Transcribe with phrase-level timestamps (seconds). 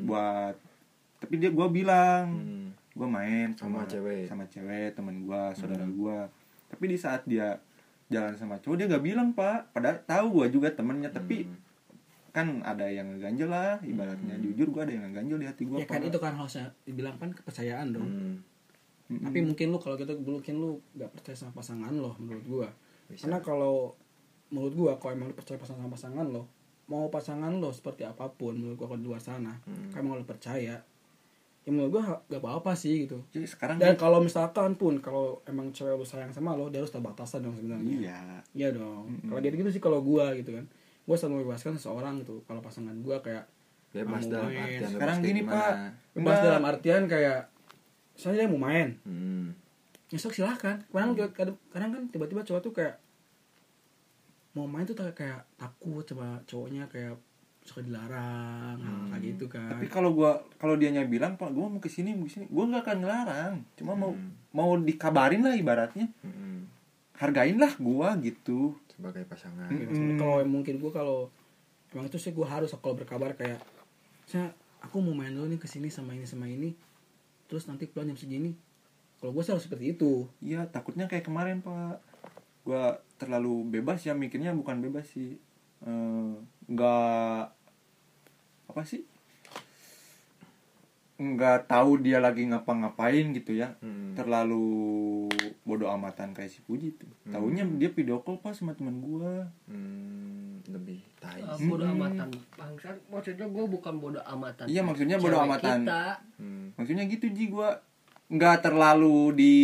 [0.00, 0.54] buat
[1.18, 2.68] tapi dia gua bilang Hmm.
[2.92, 4.24] gua main sama, Sama cewek.
[4.26, 5.94] sama cewek temen gua saudara Hmm.
[5.94, 6.18] gua
[6.66, 7.58] tapi di saat dia
[8.06, 11.56] jalan sama cowok dia nggak bilang pak padahal tahu gua juga temennya tapi Hmm.
[12.28, 14.44] kan ada yang ngeganjel lah ibaratnya Hmm.
[14.44, 17.30] jujur gua ada yang ngeganjel di hati gua ya kan itu kan harusnya dibilang kan
[17.30, 18.36] kepercayaan dong Hmm.
[19.08, 19.24] Mm-mm.
[19.24, 22.68] tapi mungkin lu kalau gitu mungkin lu gak percaya sama pasangan lo menurut gua
[23.08, 23.24] Bisa.
[23.24, 23.96] karena kalau
[24.48, 26.44] menurut gua kalau emang lu percaya pasangan sama pasangan lo
[26.88, 29.92] mau pasangan lo seperti apa pun menurut gua kalau di luar sana Hmm.
[29.94, 30.80] emang lu percaya
[31.60, 35.68] ya menurut gua gak apa-apa sih gitu jadi sekarang dan kalau misalkan pun kalau emang
[35.68, 38.18] cewek lu sayang sama lo dia harus tahu batasan dong sebenarnya iya
[38.52, 39.28] iya dong Mm-mm.
[39.28, 40.64] kalau gitu gitu sih kalau gua gitu kan
[41.04, 43.44] gua selalu membebaskan seseorang gitu kalau pasangan gua kayak
[43.90, 44.64] bebas dalam main.
[44.66, 45.52] artian Sekarang gini, gimana.
[45.54, 45.72] Pak.
[46.12, 46.44] bebas Enggak.
[46.46, 47.40] dalam artian kayak
[48.14, 49.52] saya dia mau main Hmm.
[50.06, 52.96] ya sok silahkan kadang kadang, kadang kan tiba-tiba cowok tuh kayak
[54.58, 57.14] mau main tuh kayak, kayak takut coba cowoknya kayak
[57.60, 61.76] suka dilarang hal kayak gitu kan tapi kalau gua kalau dianya bilang pak gua mau
[61.76, 64.32] ke sini mau ke sini gua nggak akan ngelarang cuma mau Hmm.
[64.50, 66.64] mau dikabarin lah ibaratnya Hmm.
[67.14, 69.92] hargain lah gua gitu sebagai pasangan Gitu.
[69.92, 70.16] Mm-mm.
[70.16, 71.28] kalau mungkin gue kalau
[71.88, 73.62] emang itu sih gue harus kalau berkabar kayak
[74.24, 74.50] saya
[74.80, 76.74] aku mau main dulu nih ke sini sama ini sama ini
[77.46, 78.52] terus nanti pulang jam segini
[79.16, 82.00] kalau gue sih harus seperti itu iya takutnya kayak kemarin pak
[82.68, 82.82] gua
[83.16, 85.40] terlalu bebas ya mikirnya bukan bebas sih
[85.80, 86.32] Eh,
[86.68, 87.42] nggak
[88.68, 89.06] apa sih
[91.18, 94.14] nggak tahu dia lagi ngapa-ngapain gitu ya Hmm.
[94.14, 95.26] terlalu
[95.62, 100.62] bodoh amatan kayak si Puji tuh taunya dia video call pas sama teman gua Hmm,
[100.64, 101.66] lebih tai Ah, sih.
[101.66, 101.98] bodoh Hmm.
[101.98, 105.82] amatan bangsat maksudnya gue bukan bodoh amatan Iya, maksudnya bodoh amatan.
[105.82, 106.02] kita
[106.38, 106.70] Hmm.
[106.74, 107.82] maksudnya gitu ji gua
[108.28, 109.54] nggak terlalu di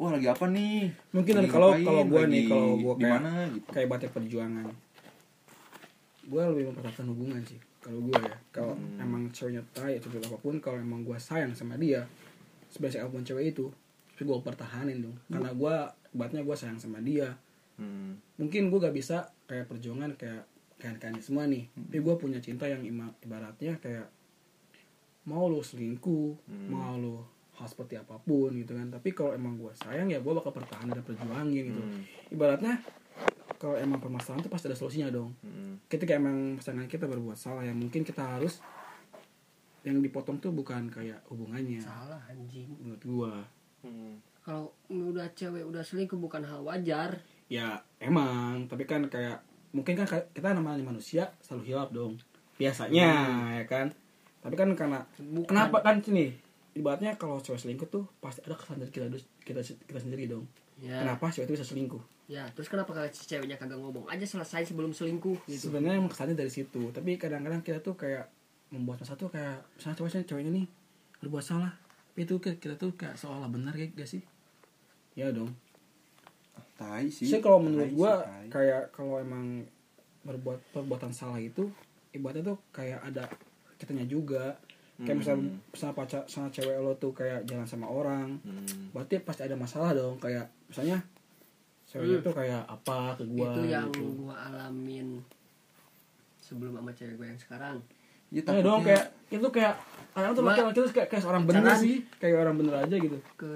[0.00, 0.88] wah lagi apa nih?
[1.12, 1.84] Mungkin Lagi kalau ngapain?
[1.84, 3.68] kalau gue nih kalau gue kayak mana gitu.
[3.70, 4.66] kayak batik perjuangan.
[6.22, 8.36] Gue lebih memperhatikan hubungan sih kalau gue ya.
[8.50, 8.96] Kalau Hmm.
[8.98, 12.08] emang ceweknya tai atau apa pun kalau emang gue sayang sama dia
[12.66, 13.68] sebesar apa pun cewek itu
[14.10, 15.16] tapi gue pertahanin dong.
[15.26, 15.74] Karena gue
[16.10, 17.36] ibaratnya gue sayang sama dia.
[17.76, 18.12] Hmm.
[18.36, 20.44] mungkin gue gak bisa kayak perjuangan kayak
[20.76, 21.64] kayak kalian semua nih.
[21.70, 22.84] Tapi gue punya cinta yang
[23.18, 24.08] ibaratnya kayak
[25.22, 26.68] mau lu selingkuh Hmm.
[26.68, 27.20] mau lu
[27.60, 28.88] hal seperti apa pun gitu kan.
[28.88, 31.82] Tapi kalau emang gue sayang ya gue bakal pertahanin dan perjuangin gitu.
[31.84, 32.02] Hmm.
[32.32, 32.80] ibaratnya
[33.60, 35.36] kalau emang permasalahan itu pasti ada solusinya dong.
[35.44, 35.76] Hmm.
[35.92, 38.64] ketika emang pasangan kita berbuat salah ya mungkin kita harus
[39.84, 41.80] yang dipotong tuh bukan kayak hubungannya.
[41.80, 42.68] Salah anjing.
[42.80, 43.34] Menurut gua.
[43.80, 44.20] Hmm.
[44.40, 47.20] kalau udah cewek udah selingkuh bukan hal wajar.
[47.52, 48.64] Ya emang.
[48.68, 49.44] Tapi kan kayak
[49.76, 52.16] mungkin kan kita namanya manusia selalu hilap dong.
[52.56, 53.08] Biasanya
[53.60, 53.92] ya kan.
[54.40, 55.48] Tapi kan karena Bukan.
[55.52, 56.32] kenapa kan sini
[56.80, 59.06] ibaratnya kalau cewek selingkuh tuh pasti ada kesadaran kita
[59.44, 60.48] kita kita sendiri dong.
[60.80, 61.04] Ya.
[61.04, 62.00] Kenapa cewek itu bisa selingkuh?
[62.30, 64.08] Ya terus kenapa kalau si ceweknya kagak ngomong?
[64.08, 65.68] Aja selesai sebelum selingkuh gitu.
[65.68, 66.88] Sebenarnya emang kesannya dari situ.
[66.90, 68.32] Tapi kadang-kadang kita tuh kayak
[68.72, 70.66] membuat masalah tuh kayak misalnya ceweknya ceweknya nih
[71.20, 71.74] berbuat salah
[72.10, 74.20] tapi itu kita tuh kayak seolah benar kayak gak sih?
[75.16, 75.54] Ya dong.
[76.74, 77.24] Tai sih.
[77.24, 78.46] Sih kalau menurut Tai gua sih, tai.
[78.50, 79.64] kayak kalau emang
[80.26, 81.70] berbuat perbuatan salah itu
[82.12, 83.24] ibaratnya tuh kayak ada
[83.80, 84.58] kitanya juga
[85.00, 85.56] kayak misal Hmm.
[85.66, 88.92] misalnya pacar sama cewek lo tuh kayak jalan sama orang Hmm.
[88.92, 91.00] berarti pasti ada masalah dong kayak misalnya
[91.84, 92.26] ceweknya Hmm.
[92.26, 94.06] tuh kayak apa ke gua itu yang gitu.
[94.20, 95.08] gua alamin
[96.38, 97.76] sebelum sama cewek gue yang sekarang
[98.28, 99.74] ya, Ya dong kayak itu kayak
[100.10, 103.18] kadang tuh Gua- laki-laki tuh kayak kayak seorang bener sih kayak orang bener aja gitu
[103.36, 103.48] ke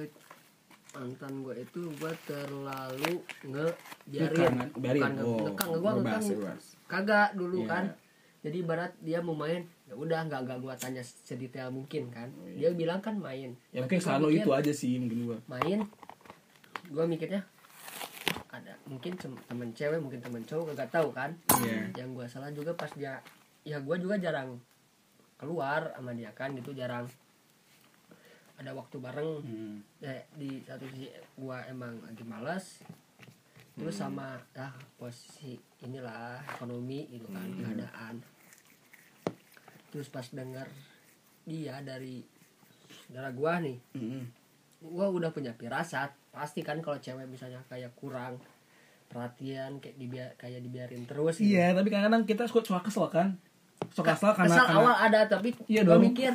[0.93, 3.67] mantan gue itu gue terlalu nge
[4.07, 5.11] Ngekang biarin kan?
[5.11, 6.25] Bukan Oh, ngekang gue ngekang
[6.87, 7.69] kagak dulu Iya.
[7.69, 7.85] kan
[8.45, 12.29] jadi ibarat dia mau main ya udah nggak nggak gue tanya sedetail mungkin kan.
[12.53, 13.57] Dia bilang kan main.
[13.73, 15.39] Ya mungkin gua selalu itu aja sih mungkin gua.
[15.49, 15.89] Main
[16.85, 17.41] gue mikirnya
[18.49, 21.33] ada mungkin tem- temen cewek mungkin temen cowok kagak tahu kan.
[21.59, 21.89] Iya.
[21.97, 23.17] yang gue salah juga pas dia
[23.65, 24.61] ya gue juga jarang
[25.35, 27.09] keluar sama dia kan gitu jarang.
[28.55, 29.77] Ada waktu bareng Hmm.
[29.99, 32.85] ya, di satu sisi gua emang lagi malas
[33.75, 38.15] terus sama ah posisi inilah ekonomi gitu kan keadaan
[39.95, 40.67] terus pas dengar
[41.45, 42.27] dia dari
[43.01, 44.27] saudara gua nih Hmm.
[44.83, 48.43] gua udah punya firasat pasti kan kalau cewek misalnya kayak kurang
[49.07, 51.55] perhatian kayak dibiar kayak dibiarin terus gitu.
[51.55, 53.39] Iya, tapi kadang-kadang kita suka suka kesel kan.
[53.89, 56.03] Suka kesel karena, Kesal karena awal ada tapi Iya gua dong.
[56.05, 56.33] mikir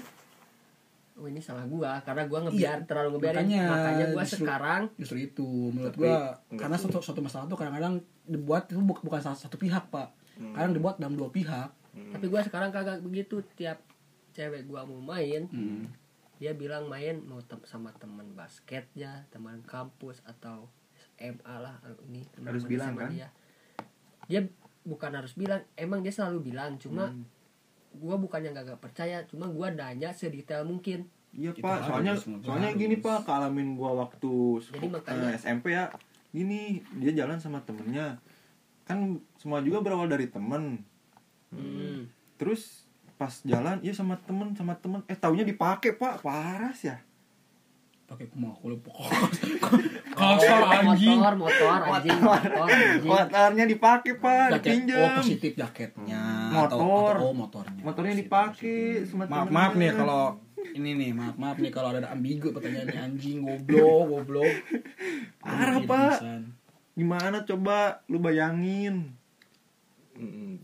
[1.13, 4.81] oh ini salah gua karena gua ngebiar Iya, terlalu ngebiarin makanya makanya, gua justru- sekarang
[4.95, 6.17] justru itu menurut Tapi, gua
[6.49, 6.81] karena sih.
[6.81, 10.07] suatu, suatu masalah tuh kadang-kadang dibuat itu bu- bukan salah satu pihak, Pak.
[10.55, 11.75] Kadang dibuat dalam dua pihak.
[12.09, 13.79] Tapi gua sekarang kagak begitu tiap
[14.31, 15.85] cewek gua mau main Hmm.
[16.35, 20.71] dia bilang main mau tem- sama teman basketnya teman kampus atau
[21.15, 21.75] SMA lah
[22.05, 23.09] ini teman Harus bilang, kan?
[23.09, 23.27] dia
[24.25, 24.41] dia
[24.81, 27.27] bukan harus bilang emang dia selalu bilang cuma Hmm.
[27.91, 32.39] gua bukannya nggak nggak percaya cuma gua nanya sedetail mungkin Iya pak, harus, soalnya semua
[32.41, 32.81] soalnya harus.
[32.81, 34.33] gini pak, kealamin gua waktu
[34.65, 35.85] Jadi seko- makanya- eh, SMP ya,
[36.27, 36.59] gini
[36.95, 38.17] dia jalan sama temennya,
[38.81, 38.97] kan
[39.35, 40.81] semua juga berawal dari temen.
[41.53, 42.09] Hmm.
[42.39, 42.87] Terus
[43.19, 46.97] pas jalan, iya sama temen sama temen, eh taunya dipakai pak, parah sih ya.
[48.09, 48.81] pakai kumaha kulit
[50.17, 51.19] kasar anjing.
[51.21, 52.51] motor motor anjing motor.
[52.65, 53.05] anjing.
[53.05, 55.21] Motornya dipakai pak, oh dipinjam.
[55.21, 56.23] positif jaketnya.
[56.49, 56.73] Motor.
[56.73, 57.81] atau, atau oh motornya.
[57.85, 60.41] Motornya dipakai maaf maaf nih kalau
[60.73, 64.53] ini nih maaf maaf nih kalau ada ambigu pertanyaannya anjing goblok goblok.
[65.45, 66.17] Parah, Pak.
[66.97, 68.03] Gimana coba?
[68.11, 69.15] Lu bayangin?
[70.19, 70.59] Eh,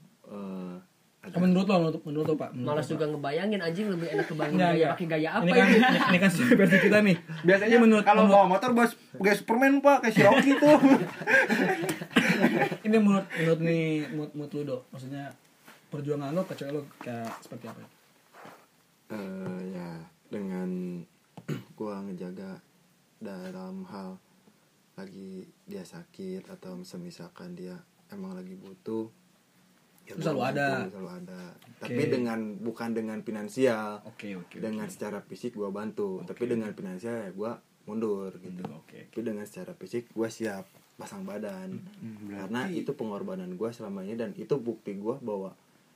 [1.26, 1.34] ada.
[1.34, 4.26] Oh, menurut lo menurut, menurut lo pak menurut malas lo, juga ngebayangin anjing lebih enak
[4.30, 4.92] kebayangin gaya enggak.
[4.94, 7.16] pakai gaya apa ini kan ya ini, ini kan versi kita nih.
[7.42, 10.78] Biasanya menurut kalau bawa motor bos kayak Superman pak, kayak si Rocky tuh.
[12.86, 15.34] ini menurut menurut nih menurut, menurut lu dok maksudnya
[15.90, 17.82] perjuangan lo kecuali lo kayak seperti apa?
[19.18, 19.90] Eh, ya
[20.30, 20.70] dengan
[21.78, 22.62] gua ngejaga
[23.18, 24.22] dalam hal
[24.94, 27.82] lagi dia sakit atau semisalkan dia
[28.14, 29.10] emang lagi butuh
[30.06, 30.68] ya selalu ada.
[30.86, 31.42] bantu, selalu ada.
[31.82, 34.06] Tapi dengan bukan dengan finansial.
[34.06, 36.22] Oke oke dengan secara fisik gua bantu.
[36.24, 37.58] Tapi dengan finansial ya gua
[37.90, 38.62] mundur gitu.
[38.72, 41.82] Oke tapi dengan secara fisik gua siap pasang badan.
[42.30, 45.52] Karena itu pengorbanan gua selama ini dan itu bukti gua bahwa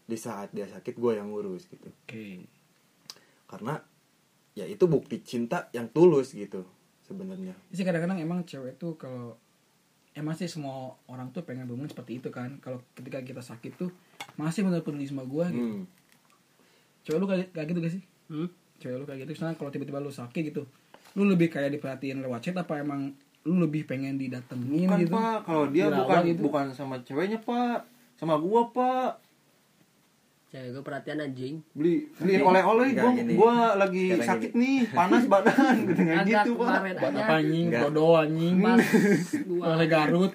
[0.09, 1.87] di saat dia sakit gua yang ngurus gitu.
[1.87, 2.43] Oke.
[3.45, 3.77] Karena
[4.57, 6.65] ya itu bukti cinta yang tulus gitu
[7.05, 7.57] sebenarnya.
[7.73, 9.37] Sih kadang-kadang emang cewek tuh kalau
[10.17, 13.89] emang sih semua orang tuh pengen berhubungan seperti itu kan kalau ketika kita sakit tuh
[14.35, 15.85] masih benar peduli sama gue gitu hmm.
[17.05, 18.03] cewek lu kayak, kayak gitu gak sih
[18.33, 18.49] hmm?
[18.81, 20.63] cewek lu kayak gitu misalnya kalau tiba-tiba lu sakit gitu
[21.17, 23.13] lu lebih kayak diperhatiin lewat chat apa emang
[23.47, 26.41] lu lebih pengen didatengin Bukan gitu pak, kalau dia Dirawat bukan gitu.
[26.43, 27.87] bukan sama ceweknya pak,
[28.19, 29.11] sama gua pak.
[30.49, 31.55] Cewek gue perhatian anjing.
[31.77, 33.33] Beli beli oleh-oleh, gini.
[33.37, 36.81] gua lagi Sekarang sakit nih, panas badan, dengan agak gitu pak.
[36.97, 37.65] apa anjing?
[37.69, 38.55] Dodo anjing.
[38.57, 38.81] Pas
[39.45, 40.33] gua oleh Garut.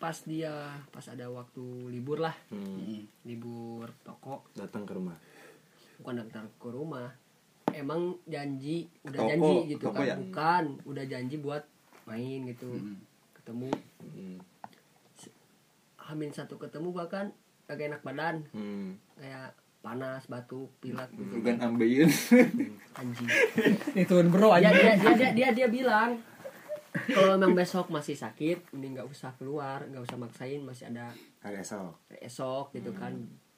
[0.00, 0.52] Pas dia
[0.88, 2.32] pas ada waktu libur lah.
[2.48, 3.04] Hmm.
[3.28, 4.48] libur toko.
[4.56, 5.16] Datang ke rumah.
[6.00, 7.08] Bukan datang ke rumah.
[7.72, 10.04] Emang janji udah Toko, janji gitu kan.
[10.06, 10.16] ya?
[10.16, 11.64] bukan udah janji buat
[12.08, 12.68] main gitu.
[13.36, 13.68] Ketemu.
[14.00, 14.38] Hmm.
[16.04, 17.32] hamin satu ketemu bahkan
[17.66, 18.96] agak enak badan Hmm.
[19.14, 22.08] kayak panas batuk pilek gitu Bukan ambeien.
[22.98, 23.28] anjing
[23.94, 26.16] itu bro anjing dia, dia, dia, dia, dia bilang
[27.06, 31.58] kalau memang besok masih sakit mending nggak usah keluar nggak usah maksain masih ada hari
[31.58, 33.12] esok esok gitu kan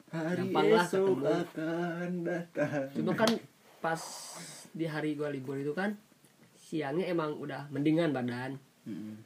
[0.06, 1.26] Hari Gampang lah esok ketemu.
[1.26, 2.84] akan datang.
[2.90, 3.30] cuma kan
[3.78, 4.02] pas
[4.72, 5.94] di hari gua libur itu kan
[6.56, 9.18] siangnya emang udah mendingan badan Mm-mm.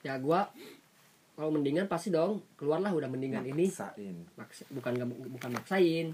[0.00, 0.48] ya gua
[1.38, 3.70] kalau mendingan pasti dong keluarlah udah mendingan ini.
[3.70, 4.16] Maksain.
[4.34, 6.06] Maks- bukan nggak- bukan maksain.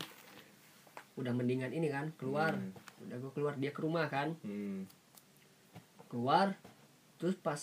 [1.16, 2.52] Udah mendingan ini kan keluar.
[2.52, 2.76] Hmm.
[3.02, 4.36] udah gua keluar dia ke rumah kan.
[4.40, 4.84] Hmm.
[6.06, 6.54] keluar
[7.16, 7.58] terus pas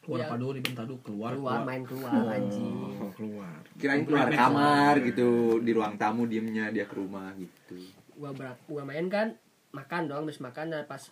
[0.00, 2.74] keluar apa dulu dibentar dulu keluar keluar main keluar Oh, anjing.
[3.12, 3.60] keluar.
[3.76, 5.28] Kirain keluar kamar gitu,
[5.60, 7.76] di ruang tamu diemnya dia ke rumah gitu.
[8.14, 9.36] gua berat gua main kan
[9.70, 11.02] makan dong habis makan dan pas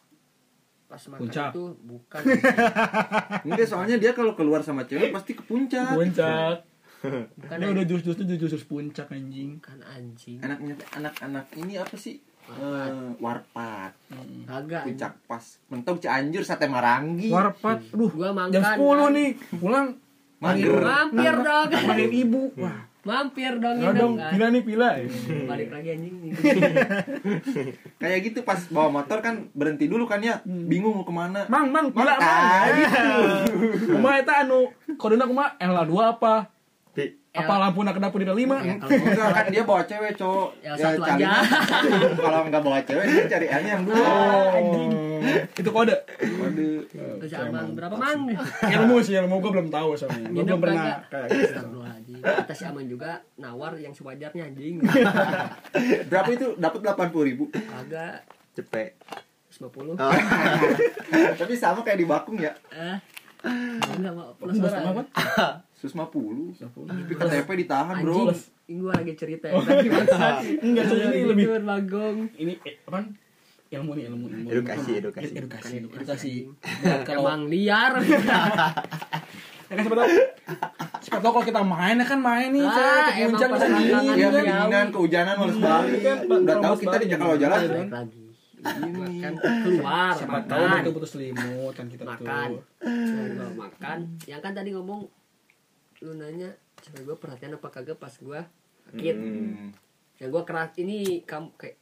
[0.87, 1.51] pas makan Puncak.
[1.51, 2.23] itu bukan.
[3.47, 5.93] Enggak, soalnya dia kalau keluar sama cewek pasti ke puncak.
[5.93, 6.63] puncak.
[7.37, 9.59] Bukan dia udah jurus jurus tuh jurus puncak anjing.
[9.59, 10.39] Bukan anjing.
[10.41, 12.19] Anaknya anak-anak ini apa sih?
[12.47, 13.91] Eh, warpat.
[14.47, 17.27] kagak Puncak pas mentok Cianjur sate Marangi.
[17.29, 17.83] warpat.
[17.91, 19.11] Aduh Gua makan, jam 10 kan.
[19.13, 19.31] nih.
[19.59, 19.87] Pulang.
[20.37, 20.79] Mager.
[20.79, 22.43] mampir dong panggil ibu.
[22.57, 24.31] Wah mampir dong ini dong kan.
[24.35, 24.89] pila nih pila
[25.47, 26.15] balik lagi anjing
[28.03, 30.43] Kayak gitu pas bawa motor kan berhenti dulu kan ya.
[30.45, 31.47] Bingung mau ke mana.
[31.47, 33.07] mang mang pila Mang, mang gitu
[33.95, 36.56] kumaha eta anu kodena kumaha L2 apa Pi
[37.37, 38.57] apa lampu nak kenapa di lima?
[38.65, 40.49] Iya, enggak kan dia bawa cewek cowok.
[40.65, 41.31] Ya, satu cari aja.
[42.25, 44.01] kalau nggak bawa cewek dia cari aja yang dua.
[44.01, 45.23] Oh,
[45.57, 45.97] itu kode.
[46.17, 46.71] Kode.
[47.21, 48.33] Kasih abang berapa mang?
[48.65, 51.05] Ilmu sih mau gue belum tahu sama gue belum pernah.
[51.13, 51.77] kayak gitu
[52.17, 54.81] kita si aman juga nawar yang sewajarnya anjing.
[56.11, 56.57] Berapa itu?
[56.57, 57.45] Dapat delapan puluh ribu?
[57.53, 58.25] Agak
[58.57, 58.97] cepet.
[59.57, 60.13] Lima puluh oh.
[61.41, 62.53] tapi sama kayak di bakung ya.
[62.69, 62.99] Eh.
[63.97, 64.61] Enggak mau plus
[65.89, 66.59] 150.
[66.59, 67.19] 150.
[67.19, 68.31] KTP ditahan, Bro.
[68.31, 69.55] Anjing, gua lagi cerita ya.
[70.67, 72.19] Enggak, ini lebih bagong.
[72.35, 73.01] Ini eh, apa?
[73.67, 74.49] ilmu nih ilmu ilmu.
[74.55, 75.33] Edukasi eh, edukasi.
[75.35, 76.33] edukasi edukasi,
[77.03, 77.93] kalau emang liar.
[79.67, 80.07] Ya kan siapa
[81.03, 85.35] siapa kalau kita main ya kan main nih ah, ke puncak iya, ke kedinginan kehujanan
[85.43, 86.01] harus iya, balik.
[86.07, 87.87] Kan, udah tahu kita di jakarta jalan iya, kan?
[87.91, 88.23] lagi
[89.67, 92.49] keluar siapa tau kita putus selimut kan kita makan.
[92.55, 92.63] tuh.
[93.59, 93.99] makan.
[94.27, 95.01] Yang kan tadi ngomong
[96.05, 96.53] lu nanya
[96.85, 98.45] cewek gua perhatian apa kagak pas gua
[98.93, 99.17] sakit.
[99.19, 99.71] Hmm.
[100.17, 101.77] ya gue keras ini kamu kayak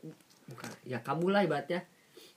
[0.51, 1.87] bukan ya kamu lah ibaratnya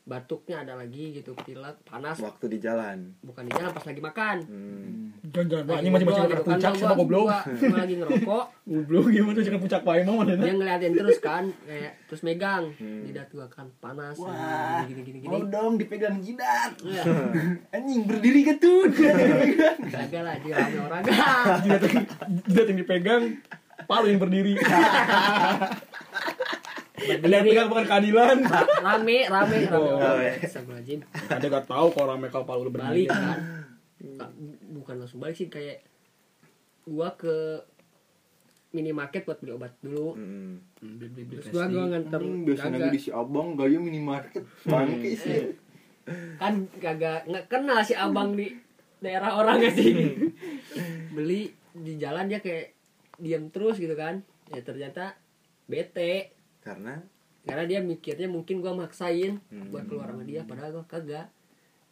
[0.07, 2.15] batuknya ada lagi gitu pilek panas.
[2.17, 3.11] Waktu di jalan.
[3.19, 4.37] Bukan di jalan pas lagi makan.
[4.41, 5.11] Hmm.
[5.27, 7.25] jangan jangan ini masih masih dekat gitu kan, puncak sama goblok?
[7.25, 7.43] gua-
[7.75, 8.45] lagi ngerokok.
[8.67, 12.63] Goblok gimana tuh jangan puncak pae mau mana dia ngeliatin terus kan kayak terus megang
[12.73, 13.03] Hmm.
[13.03, 14.15] jidat gua kan panas.
[14.17, 14.83] Wah.
[14.85, 16.71] gini gini gini mau dong dipegang jidat.
[16.79, 17.03] Iya.
[17.75, 18.91] anjing berdiri ketut
[19.93, 21.03] kagak lah dia rame orang.
[22.45, 23.23] Jidat yang dipegang
[23.83, 24.55] palu yang berdiri
[26.97, 28.37] ada yang pegang bukan keadilan.
[28.81, 29.89] Rame rame rame.
[29.93, 30.01] Oh.
[30.41, 30.99] Astagfirullahaladzim.
[31.29, 33.09] ada gak tahu kalau rame kalau palu lu berdiri balik.
[33.13, 33.39] kan
[34.71, 35.85] bukan langsung balik sih kayak
[36.83, 37.61] gua ke
[38.69, 40.13] minimarket buat beli obat dulu.
[40.13, 40.57] Hmm.
[40.77, 42.93] Hmm, beli- beli- beli terus gua gua nganter biasanya kagak.
[42.93, 44.43] di si abang gaya minimarket.
[44.65, 45.53] Bangke sih.
[46.37, 48.53] Kan kagak nggak kenal si abang di
[48.97, 49.93] daerah orang ya sih?
[51.11, 52.73] Beli di jalan dia kayak
[53.17, 54.21] diam terus gitu kan.
[54.49, 55.13] Ya ternyata
[55.65, 56.36] bete
[56.67, 56.95] karena
[57.41, 59.71] karena dia mikirnya mungkin gua maksain Hmm.
[59.71, 61.31] buat keluar sama dia padahal gua kagak.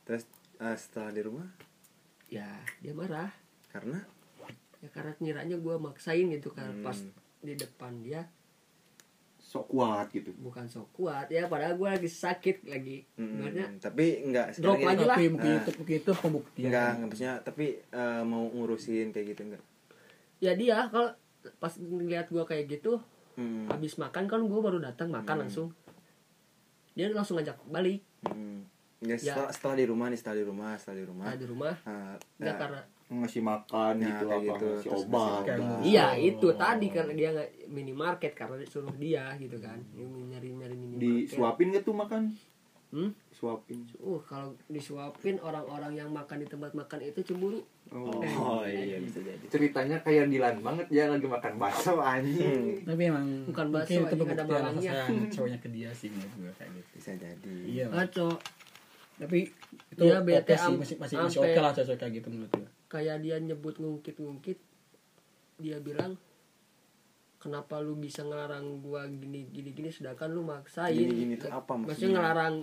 [0.04, 0.28] Terus
[0.58, 1.48] eh, setelah di rumah?
[2.28, 3.32] Ya dia marah.
[3.70, 4.04] Karena?
[4.78, 6.84] Ya karena ngiranya gua maksain gitu kan Hmm.
[6.84, 7.00] pas
[7.40, 8.28] di depan dia.
[9.38, 10.36] Sok kuat gitu.
[10.36, 15.08] Bukan sok kuat ya padahal gua lagi sakit lagi hmm, tapi enggak Drop lagi ini-
[15.08, 15.16] lah.
[15.16, 15.62] tapi mungkin Nah.
[15.62, 16.68] itu mungkin itu pembuktian.
[16.68, 19.64] Enggak enggak maksudnya tapi eh, mau ngurusin kayak gitu enggak
[20.36, 21.16] ya dia kalau
[21.56, 23.00] pas ngeliat gua kayak gitu
[23.36, 23.68] hmm.
[23.68, 25.44] habis makan kan gua baru datang makan Hmm.
[25.44, 25.68] langsung
[26.94, 28.66] dia langsung ngajak balik Hmm.
[29.00, 31.74] Ya, setelah, setelah di rumah nih setelah di rumah setelah di rumah nah, di rumah
[31.84, 34.66] ah, ya, ya, karena ngasih makan Ya, gitu apa gitu.
[34.66, 35.62] ngasih Terus obat gitu.
[35.86, 36.26] iya Oh.
[36.26, 41.06] itu tadi karena dia nggak minimarket karena disuruh dia gitu kan Dia nyari nyari minimarket
[41.30, 42.34] disuapin gak tuh makan
[42.96, 43.12] hmm?
[43.30, 43.84] suapin.
[44.00, 47.60] Uh kalau disuapin orang-orang yang makan di tempat makan itu cemburu.
[47.94, 48.66] Oh.
[48.66, 49.46] Iya bisa jadi.
[49.46, 52.82] Ceritanya kayak Dilan banget ya lagi makan bakso anjing.
[52.82, 54.94] Tapi emang Bukan bakso, itu anjing, ada malangnya.
[55.36, 56.90] cowoknya ke dia sih menurut gue kayak gitu.
[56.98, 57.56] Bisa jadi.
[57.68, 58.40] Iya ngaco
[59.16, 59.48] tapi
[59.96, 62.52] itu Dia oke bete sih am- masih masih masih oke lah cocok kayak gitu menurut
[62.52, 64.60] gue kayak dia nyebut ngungkit-ngungkit
[65.56, 66.20] dia bilang
[67.46, 71.86] kenapa lu bisa ngelarang gua gini gini gini sedangkan lu maksain Gini-gini tuh apa maksudnya?
[71.86, 72.56] maksudnya ngelarang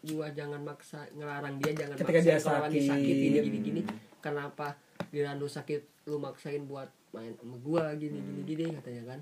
[0.00, 2.88] gua jangan maksa ngelarang dia jangan Ketika maksain dia kalau lagi sakit.
[2.88, 3.80] sakit gini gini gini
[4.18, 4.66] kenapa
[5.06, 9.20] giliran lu sakit lu maksain buat main sama gua gini gini gini katanya kan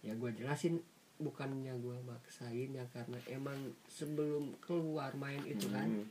[0.00, 0.80] ya gua jelasin
[1.16, 6.08] bukannya gua maksain ya karena emang sebelum keluar main itu kan Hmm.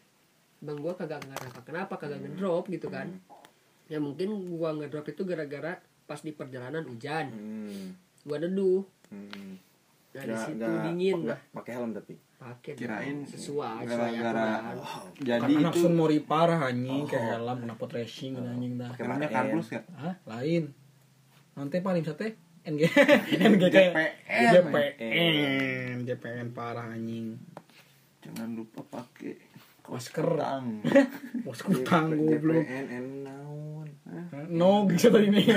[0.63, 3.11] bang gua kagak kenapa kenapa kagak ngedrop gitu kan
[3.85, 5.75] ya mungkin gua ngedrop itu gara-gara
[6.13, 7.25] pas di perjalanan hujan.
[7.27, 7.89] Hmm.
[8.21, 8.85] gua neduh.
[9.09, 9.57] Hmm.
[10.13, 11.39] nah di Nggak- situ dingin lah.
[11.51, 12.13] pakai helm tapi?
[12.37, 15.09] Pakai kirain sesuai sesuai gara-gara aturan.
[15.17, 18.93] jadi kan itu langsung mau parah anjing kayak helm kenapa trashing anjing dah.
[18.93, 20.13] Pakai karplus ya Hah?
[20.29, 20.69] lain.
[21.53, 22.85] Nanti paling sate NG
[23.47, 24.53] NG JPN.
[24.53, 27.33] JPN JPN parah anjing.
[28.21, 29.33] Jangan lupa pakai
[29.89, 30.27] Masker.
[30.39, 30.79] tang.
[31.45, 32.63] Bos kutang goblok.
[32.63, 33.87] JPN and naon?
[34.49, 35.45] No bisa tadi nih.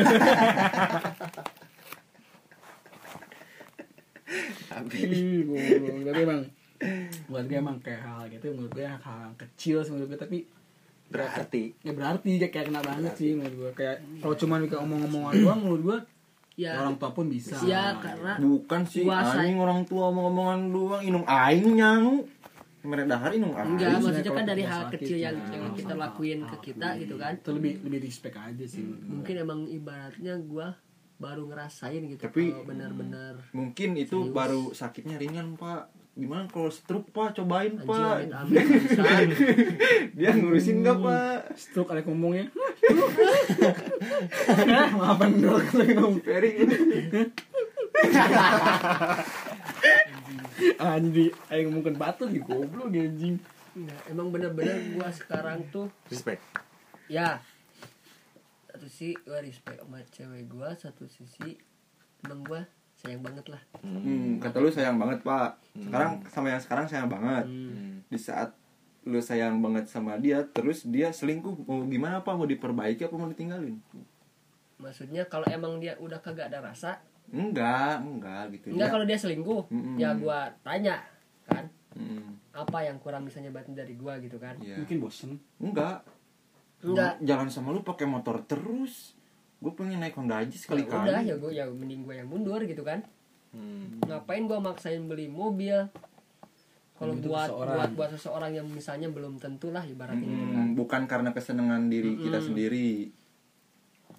[4.97, 6.05] Ih, goblok.
[6.13, 6.43] tapi emang
[7.33, 8.53] buat gue emang kayak hal gitu.
[8.53, 10.39] Menurut gue hal, hal kecil sih menurut gue tapi
[11.09, 11.73] berarti.
[11.81, 13.71] Ya berarti kayak kayak kena banget sih menurut gue.
[13.79, 15.99] Kayak kalau cuma kayak omong-omongan doang menurut gue
[16.57, 16.81] ya.
[16.81, 17.57] orang tua pun bisa.
[17.63, 22.25] Ya karena bukan sih anjing orang tua ngomong-ngomongan doang inung aing nyang
[22.87, 25.95] mereka dahar inung aing enggak Harusnya maksudnya kan dari hal kecil yang ya, yang kita
[25.95, 26.03] sama.
[26.09, 27.33] lakuin ke kita gitu kan.
[27.37, 28.99] Itu lebih lebih respect aja sih gue.
[29.05, 30.79] mungkin emang ibaratnya gua
[31.17, 34.35] baru ngerasain gitu Tapi- benar-benar mungkin itu Serius.
[34.37, 35.89] baru sakitnya ringan pak.
[36.17, 37.37] Gimana kalau stroke pak?
[37.37, 38.25] Cobain pak.
[38.33, 39.29] bangsat.
[40.17, 41.53] dia ngurusin nggak pak?
[41.61, 42.49] Stroke ada ngomongnya.
[44.97, 46.25] Maafan dong lagi ngomong
[50.81, 53.37] Anjing ayo ngomongin batu di goblok anjing.
[53.77, 56.41] Nah, emang bener-bener gua sekarang tuh respect.
[57.13, 57.45] Ya
[58.73, 61.57] satu sisi gua respect sama cewek gua satu sisi
[62.25, 62.65] emang gua
[62.97, 63.63] sayang banget lah.
[63.85, 65.61] Hmm, kata lu sayang banget pak.
[65.77, 67.45] Sekarang sama yang sekarang sayang banget.
[67.49, 68.05] Hmm.
[68.07, 68.55] di saat
[69.07, 72.33] lu sayang banget sama dia terus dia selingkuh mau gimana pak?
[72.33, 73.77] Mau diperbaiki apa mau ditinggalin?
[74.77, 78.67] Maksudnya kalau emang dia udah kagak ada rasa enggak enggak gitu.
[78.71, 78.93] Enggak Ya.
[78.93, 79.97] kalau dia selingkuh Mm-mm.
[79.97, 81.03] ya gua tanya
[81.45, 81.67] kan.
[81.93, 84.57] Mm, apa yang kurang misalnya batin dari gua gitu kan.
[84.59, 84.79] Iya.
[84.79, 85.31] mungkin bosen.
[85.57, 86.05] Enggak.
[86.81, 87.19] Enggak.
[87.21, 89.17] jalan sama lu pakai motor terus.
[89.57, 91.09] Gue pengen naik Honda aja sekali ya kali.
[91.09, 93.01] udah ya gua ya mending gua yang mundur gitu kan.
[93.51, 94.05] Hmm.
[94.05, 95.89] ngapain gua maksain beli mobil?
[96.95, 97.75] Kalau buat seseorang.
[97.75, 100.57] buat buat seseorang yang misalnya belum tentu lah ibaratnya gitu kan.
[100.63, 102.47] Hmm, bukan karena kesenangan diri kita Mm-mm.
[102.47, 102.89] sendiri.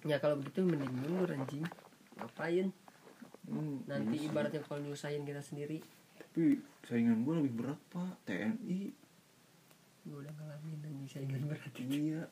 [0.04, 1.62] Ya kalau begitu mending mundur anjing.
[2.14, 2.70] Ngapain
[3.48, 5.80] Hmm, nanti iya ibaratnya kalau nyusahin kita sendiri.
[6.20, 8.12] Tapi saingan gue lebih berat pak.
[8.28, 8.80] TNI
[10.08, 12.22] gue udah ngalamin dan saingan berat iya.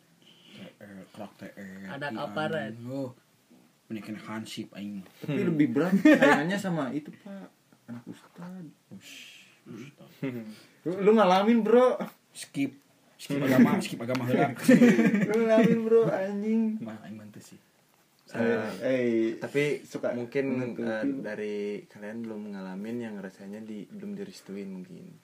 [0.56, 2.72] TR kerak TR Anak iya, aparat.
[2.88, 3.12] oh
[3.88, 5.04] menikah hansip aing.
[5.24, 7.48] Tapi lebih berat saingannya sama itu pak.
[7.88, 8.66] Anak ustad.
[8.92, 9.46] Ush,
[10.84, 11.96] lu, lu ngalamin bro.
[12.36, 12.76] Skip.
[13.16, 14.28] Skip agama skip agama.
[15.32, 16.76] Lu ngalamin bro anjing.
[16.84, 17.56] Mah aing bantu sih
[18.28, 21.56] eh eh, tapi suka mungkin eh, dari
[21.86, 25.14] kalian belum ngalamin yang rasanya di belum direstuin mungkin.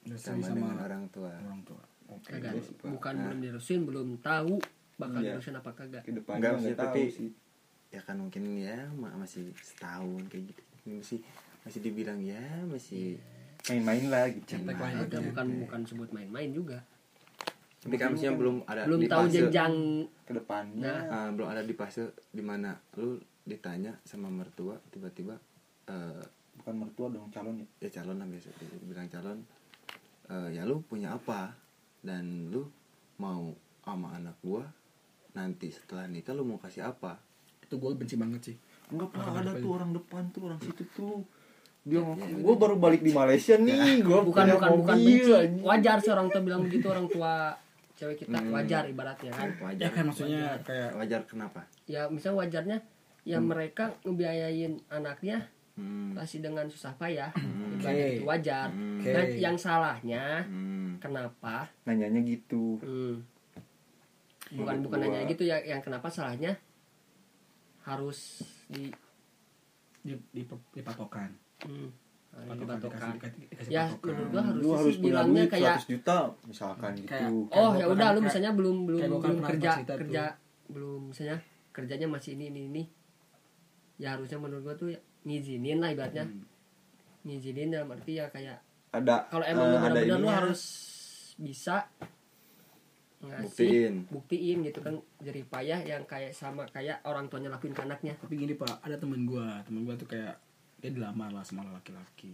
[0.00, 1.30] Direstui sama, dengan orang tua.
[1.30, 1.82] orang tua.
[2.10, 2.90] Pak.
[2.90, 4.58] bukan belum dirusin belum tahu
[4.98, 5.38] bakal Iya.
[5.38, 6.02] dirusin apa kagak.
[6.02, 7.30] Enggak, nggak maksudnya, tahu tapi- sih.
[7.90, 10.62] ya kan mungkin ya ma- masih setahun kayak gitu.
[10.90, 11.18] Masih
[11.62, 13.14] masih dibilang ya masih
[13.68, 14.58] main-main lah gitu.
[14.58, 15.22] Nah, Ada itu.
[15.30, 16.82] bukan bukan sebut main-main juga
[17.80, 19.74] tapi kan maksudnya belum ada belum di tahu fase- jenjang
[20.28, 20.94] ke depannya.
[21.08, 21.16] Nah.
[21.16, 25.32] ah, belum ada di fase di mana lu ditanya sama mertua tiba-tiba
[25.88, 26.22] eh,
[26.56, 27.66] bukan mertua dong calon ya?
[27.80, 28.48] Ya calon lah biasa
[28.84, 29.38] bilang calon
[30.28, 31.56] eh, ya lu punya apa?
[32.00, 32.68] Dan lu
[33.16, 34.64] mau sama anak gua
[35.32, 37.16] nanti setelah nikah lu mau kasih apa?
[37.64, 38.56] Itu gue benci banget sih.
[38.90, 39.62] Enggak Orang ada depan.
[39.62, 41.22] tuh orang depan tuh orang situ tuh.
[41.80, 45.64] Dia ngomong gue baru balik di Malaysia nih gue bukan bukan bukan benci.
[45.64, 47.56] Wajar sih orang tua bilang begitu orang tua
[48.00, 49.48] cewek kita wajar ibaratnya kan?
[49.60, 51.60] Wajar ya kan maksudnya kayak wajar kenapa?
[51.84, 52.78] Ya misalnya wajarnya
[53.28, 55.44] ya mereka ngebiayain anaknya
[55.76, 56.16] hmm.
[56.16, 57.84] kasih dengan susah payah Oke.
[57.84, 58.72] ibaratnya itu wajar.
[58.72, 59.04] Hmm.
[59.04, 60.96] dan yang salahnya Hmm.
[60.96, 61.68] kenapa?
[61.84, 62.80] Nanyanya gitu.
[62.80, 63.20] Hmm,
[64.56, 66.56] bukan Menurut bukan gua- hanya gitu ya yang kenapa salahnya
[67.84, 68.88] harus di
[70.00, 70.42] di, di,
[70.72, 71.28] dipatokan
[71.60, 71.88] hmm,
[72.30, 74.06] Patokan, dikasih- dikasih ya patokan.
[74.06, 77.86] menurut gua harus lu harus punya bilangnya kayak 100 juta misalkan gitu Kayak- oh ya
[77.86, 79.98] udah lu misalnya belum belum belum kerja tuh.
[79.98, 80.22] kerja
[80.66, 81.38] belum misalnya
[81.70, 82.82] kerjanya masih ini ini ini
[83.96, 86.46] ya harusnya menurut gua tuh ya ngizinin lah ibaratnya Hmm.
[87.22, 88.58] ngizinin dalam arti ya kayak
[88.90, 90.62] ada kalau emang eh, lu ada benar-benar lu harus
[91.36, 91.86] bisa
[93.20, 93.94] ngasih Buktiin.
[94.08, 98.32] buktiin gitu kan jadi payah yang kayak sama kayak orang tuanya lakuin ke anaknya tapi
[98.34, 100.40] gini pak ada temen gua temen gua tuh kayak
[100.80, 102.32] dia dilamar lah sama laki-laki.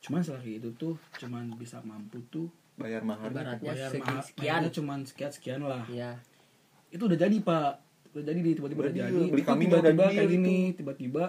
[0.00, 4.24] Cuman si laki itu tuh cuman bisa mampu tuh bayar mahar ibaratnya bayar segi mahal.
[4.24, 5.84] sekian cuman sekian sekian lah.
[5.92, 6.16] Ya
[6.88, 7.72] itu udah jadi pak.
[8.16, 9.26] Udah jadi nih tiba-tiba udah Udah jadi.
[9.68, 11.24] tiba-tiba kayak gini tiba-tiba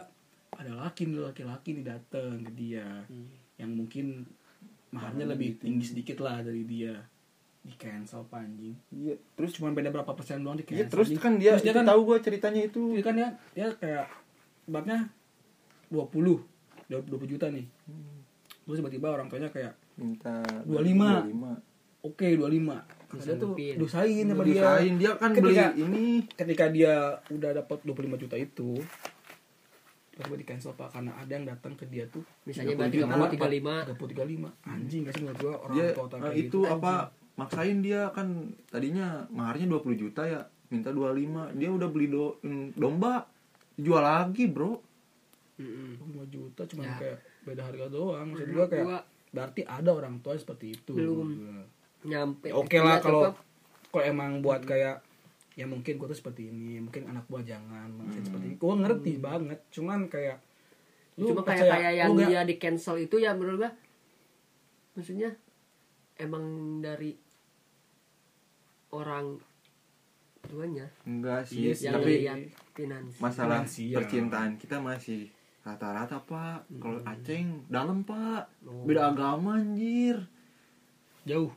[0.55, 2.87] ada laki nih laki-laki nih dateng ke dia.
[3.05, 3.29] Hmm.
[3.59, 4.23] yang mungkin
[4.95, 6.95] maharnya lebih tinggi sedikit lah dari dia.
[7.59, 9.51] Di cancel panjing iya terus?
[9.59, 11.19] Cuma beda berapa persen doang di iya cancel terus anjing.
[11.19, 12.95] kan dia terus dia kan tahu gue ceritanya itu.
[12.95, 13.29] Jadi kan ya?
[13.51, 14.05] Dia kayak
[14.71, 15.11] babnya
[15.89, 16.39] 20
[16.89, 17.65] 20 juta nih.
[18.65, 21.29] Terus tiba-tiba orang tuanya kayak minta 25.
[21.29, 22.05] 25.
[22.05, 24.53] oke 25 Kata dia tuh dosain sama dia.
[24.53, 26.05] Diusahain, dia kan Ketika- beli ini.
[26.29, 26.93] ketika dia
[27.27, 28.77] udah dapat 25 juta itu
[30.11, 33.07] tiba-tiba di cancel pak karena ada yang datang ke dia tuh misalnya 30 berarti juta,
[33.07, 33.31] kamu Pak.
[33.31, 36.59] 35 35 anjing gak sih menurut gua orang dia tua kayak itu gitu.
[36.67, 36.93] apa
[37.33, 38.27] maksain dia kan
[38.67, 42.35] tadinya maharnya 20 juta ya minta 25 dia udah beli do,
[42.75, 43.25] domba
[43.73, 44.83] jual lagi bro
[45.59, 45.99] Mm-mm.
[45.99, 46.95] 25 juta cuma Ya.
[46.95, 48.27] kayak beda harga doang.
[48.29, 50.93] Maksud gua kayak gua berarti ada orang tua seperti itu.
[50.93, 51.29] Belum.
[51.99, 52.47] nyampe.
[52.49, 53.35] Oke lah Ya, kalau
[53.85, 55.03] kalau emang buat kayak
[55.51, 58.55] ya mungkin gue tuh seperti ini mungkin anak gua jangan maksudnya seperti ini.
[58.55, 60.39] Gue ngerti banget cuman kayak
[61.13, 63.71] cuma kayak percaya- kayak yang lu dia di cancel itu ya menurut gua.
[64.95, 65.35] Maksudnya
[66.15, 66.43] emang
[66.79, 67.11] dari
[68.89, 69.37] orang
[70.41, 72.13] tuanya enggak sih Iya yang tapi
[73.19, 73.97] masalah Finansial.
[73.99, 75.27] percintaan kita masih
[75.61, 76.65] rata-rata pak.
[76.73, 77.11] Kalau Hmm.
[77.11, 78.47] aceng dalam pak.
[78.63, 78.83] Oh.
[78.83, 80.17] beda agama anjir.
[81.23, 81.51] Jauh.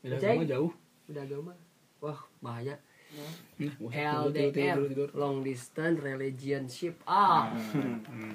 [0.00, 0.30] Beda Cek.
[0.30, 0.72] agama jauh.
[1.06, 1.52] Udah agama.
[1.98, 2.76] Wah bahaya.
[3.14, 3.94] Nah, tidur,
[4.26, 5.08] LDR tidur, tidur.
[5.14, 6.98] long distance relationship.
[7.04, 7.54] Ah.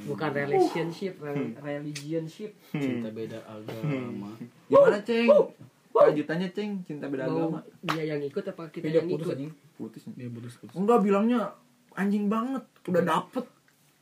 [0.08, 4.32] Bukan relationship rel- relationship cinta beda agama.
[4.66, 5.28] Gimana ceng?
[5.92, 7.60] Lanjutannya ceng cinta beda agama.
[7.60, 9.36] mau dia yang ikut apa kita dia yang putus ikut?
[9.36, 9.52] anjing.
[9.76, 10.14] Putus nih.
[10.16, 10.74] dia putus putus.
[10.74, 11.40] Enggak bilangnya
[11.94, 12.64] anjing banget.
[12.88, 13.46] Udah dapet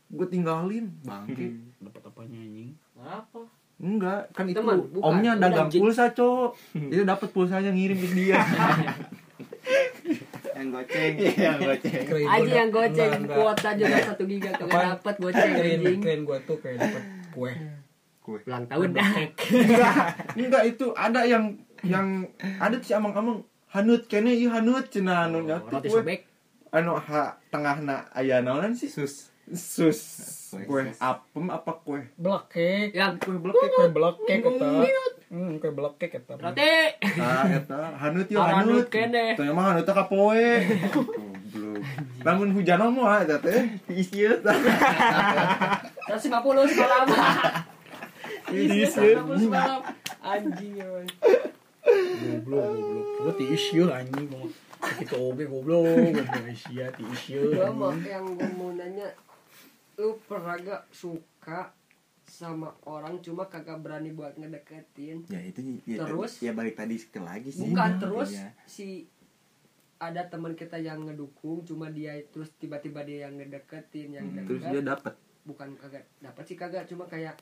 [0.07, 1.59] gue tinggalin bangke.
[1.83, 2.71] Dapat apanya anjing?
[2.95, 3.41] Apa?
[3.77, 5.05] Enggak kan itu Teman, bukan.
[5.05, 5.81] omnya Udah, dagang anjing.
[5.83, 6.49] pulsa cok.
[6.73, 8.39] Itu dapat pulsanya ngirim ke dia.
[10.57, 11.13] Yang goceng.
[11.21, 12.03] Yang goceng.
[12.25, 15.99] Aja yang goceng enggak, kuota juga satu giga kagak dapat goceng keren anjing.
[16.01, 17.53] keren gua tuh kayak dapat kue.
[18.25, 18.39] Kue.
[18.49, 19.11] Ulang tahun dah.
[19.53, 20.03] enggak
[20.41, 21.53] enggak itu ada yang
[21.85, 22.25] yang
[22.57, 26.01] ada si amang-amang hanut kene ieu hanut cenah anu nyatu roti kue.
[26.01, 26.19] sobek.
[26.73, 28.89] Anu ha tengahna aya naonan sih?
[28.89, 29.99] Sus sus
[30.67, 32.03] kue apem apa kue?
[32.19, 34.67] Blekek yang kue blekek kue blekek kata.
[35.31, 36.33] hmm kue blekek kata.
[36.35, 36.75] Roti.
[37.15, 37.79] Ah eta.
[37.95, 38.87] Hanut yo Ah, hanut.
[38.87, 39.35] kene.
[39.35, 40.43] tanya mah hanut ka poe
[40.91, 41.79] goblok.
[42.23, 43.71] Lamun hujan mah eta teh.
[43.87, 46.27] Isieut 150
[46.67, 47.05] semalam.
[48.47, 49.79] Tisu 150 semalam.
[50.19, 51.07] Anjing emang
[52.19, 53.05] goblok goblok.
[53.23, 54.43] Gue ti isu anjing mau
[54.99, 55.87] kita oge goblok.
[55.87, 57.03] Goblok Asia ti
[57.47, 59.07] gua mau yang gua mau nanya
[59.97, 61.73] lu pernah gak suka
[62.21, 65.25] sama orang cuma kagak berani buat ngedeketin?
[65.25, 66.43] Ya itu ya, Terus?
[66.43, 67.71] ya balik tadi ke lagi sih.
[67.71, 68.49] Bukan terus Iya.
[68.67, 68.87] si
[69.97, 74.61] ada teman kita yang ngedukung cuma dia terus tiba-tiba dia yang ngedeketin yang Hmm, terus
[74.61, 77.33] dia dapat bukan kagak dapat sih kagak cuma kayak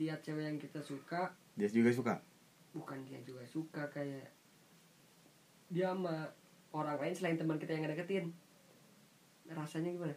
[0.00, 1.36] lihat cewek yang kita suka.
[1.52, 2.14] Dia juga suka?
[2.72, 4.32] Bukan dia juga suka kayak
[5.68, 6.32] dia sama
[6.72, 8.32] orang lain selain teman kita yang ngedeketin.
[9.44, 10.16] Rasanya gimana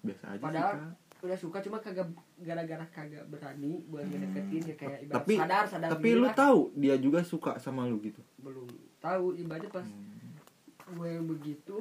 [0.00, 0.94] biasa aja Padahal sih Kak.
[1.18, 5.88] udah suka cuma kagak gara-gara kagak berani buat ngedeketin ya kayak ibarat tapi sadar sadar
[5.90, 6.34] tapi lu lah.
[6.34, 8.68] tahu dia juga suka sama lu gitu belum
[8.98, 10.94] tahu ibaratnya pas Hmm.
[10.94, 11.76] gue begitu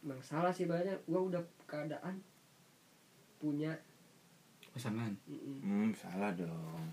[0.00, 2.22] emang salah sih banyak gue udah keadaan
[3.36, 3.74] punya
[4.70, 5.58] pasangan mm-mm.
[5.58, 6.86] hmm salah dong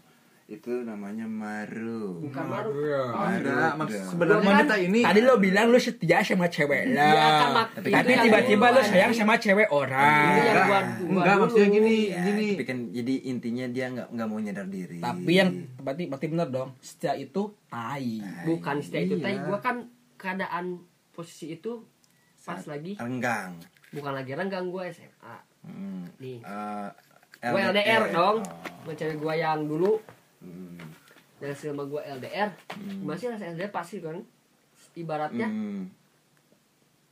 [0.44, 2.20] itu namanya maru.
[2.20, 2.72] Bukan baru
[3.10, 3.56] ada Ada.
[3.74, 7.40] maksud sebenarnya Gua kan- kita ini tadi lo bilang lo setia sama cewek Iya, lah.
[7.40, 10.04] kan, tapi tiba-tiba lo sayang sama cewek orang.
[10.04, 10.84] Yang enggak, gua- gua
[11.16, 11.42] enggak dulu.
[11.42, 12.48] maksudnya gini Ya, gini.
[12.54, 15.00] tapi kan jadi intinya dia nggak nggak mau nyadar diri.
[15.00, 16.70] Tapi yang berarti berarti bener dong.
[16.78, 18.20] Setia itu tai.
[18.44, 19.24] Bukan setia itu Iya.
[19.24, 19.76] tadi gue kan
[20.16, 20.66] keadaan
[21.10, 21.88] posisi itu
[22.38, 23.56] pas Saat lagi renggang.
[23.90, 26.20] Bukan lagi renggang gue SMA hmm.
[26.20, 26.40] nih.
[26.44, 26.90] Eh,
[27.42, 28.38] gue LDR dong.
[28.40, 28.84] Oh.
[28.84, 30.04] sama cewek gue yang dulu
[30.44, 30.76] Hmm.
[31.40, 33.04] dan selama gue LDR Hmm.
[33.04, 34.20] masih rasa LDR pasti kan
[34.94, 35.88] ibaratnya Hmm.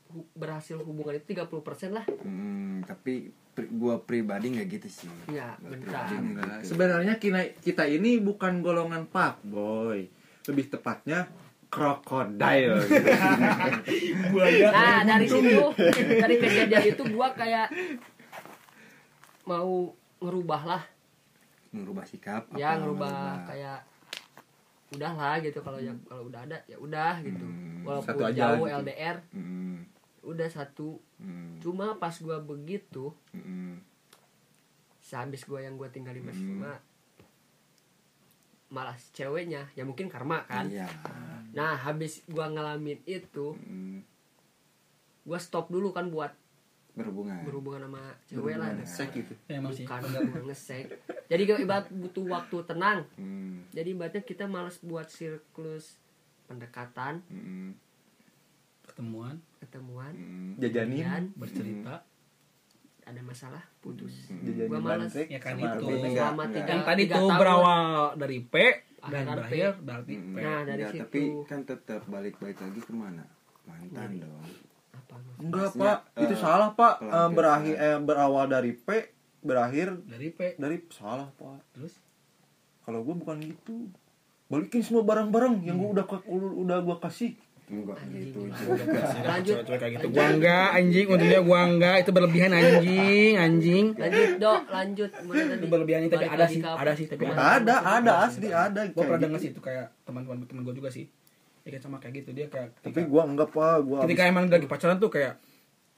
[0.10, 1.48] hu- berhasil hubungan itu 30%
[1.90, 6.08] lah Hmm, tapi pri- gua pribadi nggak gitu sih Iya, bentar.
[6.10, 6.68] Enggak, gitu.
[6.70, 10.08] sebenarnya kita kita ini bukan golongan pak boy
[10.44, 11.28] lebih tepatnya
[11.68, 13.08] krokodil gitu.
[14.68, 15.64] nah dari situ
[16.18, 17.68] dari kejadian itu gue kayak
[19.44, 20.84] mau ngerubah lah
[21.72, 23.80] ngerubah sikap ya ngerubah kayak
[24.92, 25.60] udahlah gitu.
[25.60, 27.48] Kalau ya kalau udah ada ya udah gitu.
[27.48, 28.76] Hmm, walaupun satu aja jauh gitu.
[28.84, 29.78] LDR Hmm,
[30.22, 30.90] udah satu.
[31.16, 33.80] Hmm, cuma pas gua begitu hmm,
[35.00, 36.30] sehabis gua yang gua tinggalin Hmm.
[36.30, 36.72] bersama
[38.68, 40.68] malah si ceweknya ya mungkin karma kan.
[40.68, 40.88] Iya.
[41.52, 44.04] Nah habis gua ngalamin itu Hmm,
[45.24, 46.36] gua stop dulu kan buat
[46.92, 47.40] berhubungan.
[47.48, 48.88] Berhubungan sama cewek lah Berhubungan.
[48.88, 49.34] Sek gitu.
[49.48, 49.86] Emang sih.
[49.88, 50.86] Bukan nggak gua ngesek.
[51.32, 55.96] Jadi kayak ibarat butuh waktu tenang Hmm, jadi ibaratnya kita malas buat siklus
[56.52, 57.24] pendekatan.
[57.32, 57.72] Hmm,
[58.84, 59.40] ketemuan.
[59.64, 60.12] Ketemuan.
[60.12, 61.32] Hmm, jajanin.
[61.40, 62.04] Bercerita.
[63.08, 64.28] Ada masalah putus.
[64.28, 64.44] Hmm.
[64.68, 65.12] Gua males.
[65.16, 65.86] bandrek Ya kan sama itu.
[66.12, 66.56] Selama enggak.
[66.60, 68.56] tiga yang tadi tuh berawal dari P
[69.02, 70.34] dan berakhir dari hmm.
[70.36, 71.02] P Nah, dari Enggak, situ.
[71.02, 73.26] tapi kan tetap balik-balik lagi ke mana
[73.66, 74.46] mantan dong
[75.42, 75.98] enggak pak.
[76.18, 76.94] Itu eh, salah pak.
[77.02, 77.32] pelampiasan.
[77.34, 78.88] berakhir eh, berawal dari P
[79.42, 80.40] berakhir dari P.
[80.56, 81.60] dari salah pak.
[81.74, 81.98] Terus?
[82.86, 83.90] Kalau gue bukan gitu.
[84.52, 87.34] Balikin semua barang-barang yang gue udah ke- udah gue kasih.
[87.72, 88.52] Enggak gitu
[89.24, 89.64] lanjut.
[89.64, 90.08] Kayak gitu.
[90.12, 91.08] Gua enggak anjing.
[91.08, 91.96] Untungnya gua enggak.
[92.04, 93.34] Itu berlebihan anjing.
[93.40, 93.86] Anjing.
[93.96, 94.62] Lanjut dok.
[94.68, 95.10] Lanjut.
[95.32, 96.60] Itu berlebihan tapi ada sih.
[96.60, 97.64] ada sih tapi ada.
[97.64, 99.46] ada ada asli ada gua pernah denger gitu.
[99.48, 101.08] sih itu kayak teman-teman teman gua juga sih
[101.62, 104.46] ya kayak sama kayak gitu dia kayak tapi ketika, gue enggak pak gue ketika emang
[104.50, 105.38] lagi pacaran tuh kayak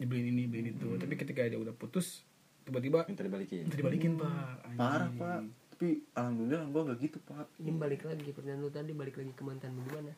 [0.04, 0.88] dibeliin ini beliin itu.
[0.98, 2.26] Tapi ketika dia udah putus
[2.64, 3.68] tiba-tiba minta dibalikin.
[3.68, 4.56] minta dibalikin pak.
[4.68, 4.80] Anjing.
[4.80, 5.40] parah pak.
[5.74, 7.46] Tapi alhamdulillah gue enggak gitu pak.
[7.64, 10.14] Ini balik lagi pertanyaan lu tadi balik lagi ke mantan gimana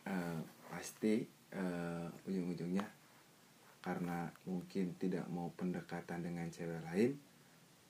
[0.00, 0.40] Eh,
[0.72, 2.86] pasti eh, ujung-ujungnya
[3.80, 7.16] karena mungkin tidak mau pendekatan dengan cewek lain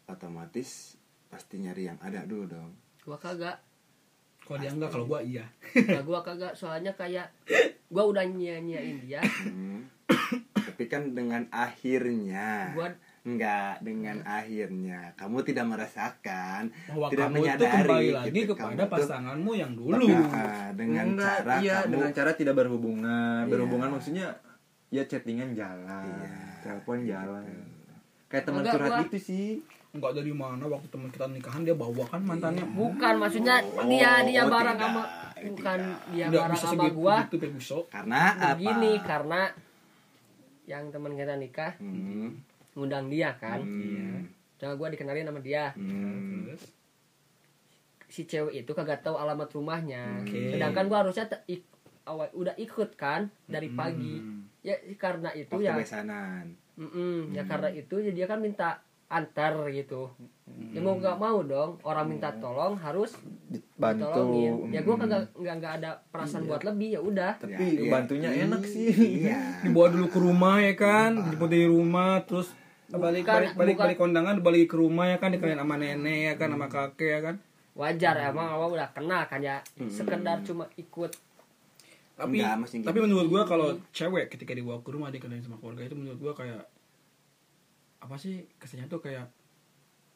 [0.07, 0.99] otomatis
[1.31, 2.71] pasti nyari yang ada dulu dong.
[3.07, 3.63] Gua kagak
[4.51, 5.47] kalau dia enggak kalau gua iya.
[5.87, 7.31] Nah, gua kagak soalnya kayak
[7.87, 9.23] gua udah nyanyain dia.
[9.23, 9.87] Hmm.
[10.51, 12.75] tapi kan dengan akhirnya.
[12.75, 12.91] Gua
[13.23, 15.15] enggak dengan akhirnya.
[15.15, 18.53] Kamu tidak merasakan bahwa tidak kamu itu menyadari kembali lagi gitu.
[18.53, 20.03] kepada Kamu pasanganmu yang dulu.
[20.11, 23.41] Nah, dengan Enggak, cara iya kamu dengan cara tidak berhubungan.
[23.41, 23.51] Iya.
[23.55, 24.27] berhubungan maksudnya
[24.91, 26.35] ya chattingan jalan Iya.
[26.61, 27.45] telepon jalan.
[28.27, 29.47] Kayak teman curhat gua- gitu sih
[29.91, 34.43] enggak dari mana waktu teman kita nikahan dia bawa kan mantannya bukan maksudnya dia dia
[34.43, 35.03] Oh, bareng tidak, sama
[35.43, 37.79] bukan dia bisa sama segitu gua gitu Pak Buso.
[37.87, 38.23] karena
[38.53, 39.41] begini apa karena
[40.65, 42.39] yang teman kita nikah Hmm,
[42.73, 44.19] ngundang dia kan hmm,
[44.61, 45.73] Nah, gue dikenalin sama dia.
[45.73, 46.45] hmm.
[46.47, 46.63] Terus
[48.07, 50.21] Si cewek itu kagak tahu alamat rumahnya.
[50.21, 50.53] Oke.
[50.53, 51.71] Sedangkan gue harusnya te- ik-
[52.03, 54.21] awal udah ikut kan dari pagi.
[54.61, 55.75] Ya karena itu Waktu ya.
[55.75, 56.45] besanan
[57.31, 60.07] ya karena itu ya dia kan minta antar gitu.
[60.71, 63.11] Ya mau nggak mau dong orang minta tolong harus
[63.77, 64.71] bantu ditolongin.
[64.71, 67.35] Ya gue kagak nggak nggak ada perasaan buat lebih ya udah.
[67.37, 67.91] tapi Ya, iya.
[67.91, 68.89] bantunya enak sih.
[69.27, 69.39] Iya.
[69.67, 71.11] Dibawa dulu ke rumah ya kan?
[71.27, 72.55] Dibawa dari rumah terus
[72.89, 75.29] balik Bukan- balik balik bukan- balik kondangan balik ke rumah ya kan?
[75.29, 76.49] Dikenalin sama nenek ya kan?
[76.49, 77.37] Sama kakek ya kan?
[77.73, 79.59] Wajar emang awal udah kenal kan ya.
[79.87, 81.11] Sekedar cuma ikut.
[82.15, 83.01] Tapi Enggak, tapi gitu.
[83.01, 86.63] menurut gua kalau cewek ketika dibawa ke rumah dikenalin sama keluarga itu menurut gua kayak
[88.01, 89.29] apa sih kesannya tuh kayak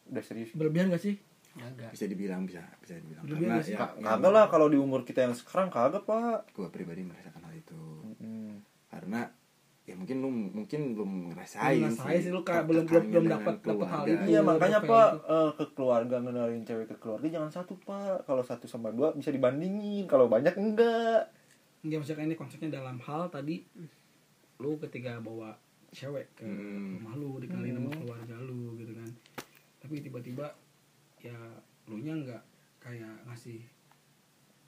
[0.09, 0.53] udah serius?
[0.53, 1.17] berlebihan gak sih?
[1.55, 3.23] Agak bisa dibilang bisa bisa dibilang.
[3.31, 6.51] Lebih karena ya, ya, kagak lah kalau di umur kita yang sekarang kagak pak.
[6.51, 7.79] Gue pribadi merasakan hal itu.
[8.19, 8.59] Mm.
[8.95, 9.27] karena
[9.85, 13.61] ya mungkin lu mungkin belum ngerasain Belum ngerasain sih, lu kayak belum- belum- belum dapat-
[13.61, 14.23] dapat hal itu.
[14.33, 18.25] Iya makanya pak eh, ke keluarga ngenalin cewek ke keluarga jangan satu pak.
[18.25, 21.29] Kalau satu sama dua bisa dibandingin kalau banyak enggak.
[21.85, 23.61] Enggak maksudnya ini konsepnya dalam hal tadi
[24.59, 25.53] lu ketika bawa
[25.95, 26.99] cewek ke Hmm.
[26.99, 29.09] rumah lu dikenalin sama keluarga lu gitu kan
[29.79, 30.47] tapi tiba-tiba
[31.19, 31.39] ya
[31.87, 32.43] lu nya nggak
[32.79, 33.63] kayak ngasih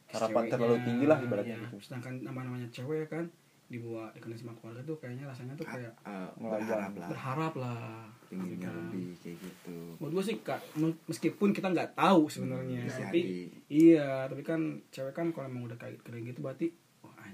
[0.07, 1.65] Harapan terlalu tinggi lah ibaratnya ya.
[1.67, 1.77] gitu.
[1.83, 3.27] sedangkan nama-namanya cewek kan
[3.67, 5.91] dibawa dikenalin sama keluarga tuh kayaknya rasanya tuh kayak
[6.39, 6.63] Ngelawan.
[6.63, 7.83] berharap lah berharap lah
[8.25, 8.75] pinginnya gitu kan.
[8.87, 10.61] lebih kayak gitu menurut gue sih kak
[11.05, 13.39] meskipun kita nggak tahu sebenarnya Bisa tapi jadi.
[13.69, 16.67] iya tapi kan cewek kan kalau emang udah kayak kayak gitu berarti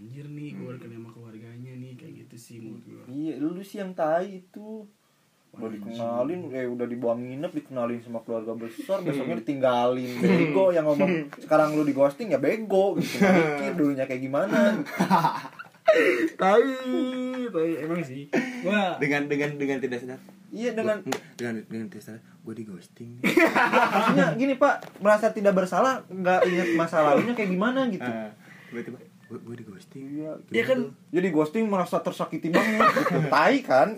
[0.02, 3.62] anjir nih gue udah kenal sama keluarganya nih kayak gitu sih menurut gue iya lu
[3.62, 4.82] sih yang tai itu.
[5.52, 10.10] Udah dikenalin eh udah dibawa nginep dikenalin sama keluarga besar besoknya ditinggalin.
[10.18, 12.96] Bego yang ngomong sekarang lu di ghosting ya bego.
[12.96, 14.58] Gitu mikir dulunya kayak gimana.
[16.34, 16.64] Tai
[17.46, 18.26] tai emang sih.
[18.64, 20.18] Gua dengan dengan dengan tidak sadar?
[20.48, 23.10] Iya dengan Gua- dengan dengan tidak sadar gue di ghosting.
[23.20, 28.02] Maksudnya gini pak merasa tidak bersalah nggak ingat masa lalunya kayak gimana gitu.
[28.02, 28.32] Ah,
[28.66, 28.98] tiba-tiba
[29.32, 30.78] gue gue di ghosting Iya, Iya kan?
[31.08, 33.16] Jadi ghosting merasa tersakiti banget gitu.
[33.26, 33.88] Tai kan?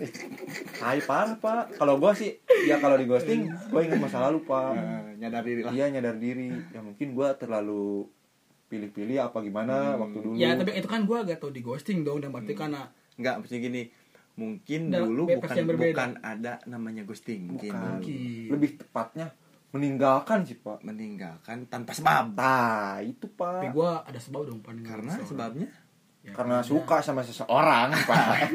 [0.73, 1.75] Tai parah, Pak.
[1.75, 2.31] Kalau gua sih
[2.63, 4.71] ya kalau di ghosting gua ingat masa lalu, Pak.
[4.71, 6.49] Eh, nyadar diri lah Iya, nyadar diri.
[6.71, 8.07] Ya mungkin gua terlalu
[8.65, 10.33] pilih-pilih apa gimana waktu dulu.
[10.33, 13.61] ya tapi itu kan gua gak tau di ghosting dong dan berarti karena nggak maksudnya
[13.61, 13.81] gini
[14.35, 17.91] mungkin Dalam dulu bukan bukan ada namanya ghosting mungkin Bukan.
[18.01, 18.47] Mungkin.
[18.49, 19.27] Lebih tepatnya
[19.75, 20.79] meninggalkan sih, Pak.
[20.81, 22.31] meninggalkan tanpa sebab.
[22.31, 23.71] Nah, itu, tapi Pak.
[23.71, 25.67] gua ada sebab dong paling karena sebabnya?
[26.21, 28.49] Ya, Karena suka sama seseorang, Pak.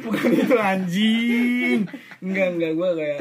[0.00, 1.80] bukan itu anjing.
[2.18, 2.72] Enggak enggak.
[2.74, 3.20] Gua kayak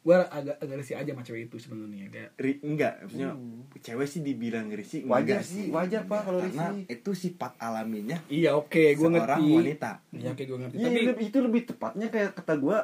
[0.00, 2.94] gua agak agak risih aja sama cewek itu sebenarnya kayak ri, enggak.
[3.02, 3.30] Maksudnya
[3.76, 5.02] cewek sih dibilang risih.
[5.02, 6.84] Wajar enggak sih, wajar, Pak, kalau karena risih.
[6.88, 8.94] itu sifat alaminya iya oke.
[8.94, 9.50] Gua seorang ngerti.
[9.52, 9.90] wanita.
[10.10, 10.74] Iya oke gua ngerti.
[10.74, 12.78] Iya, tapi lebih- itu lebih tepatnya kayak kata gua